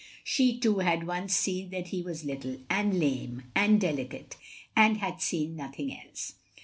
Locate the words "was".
2.01-2.23